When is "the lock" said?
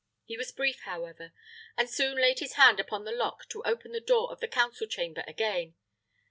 3.05-3.47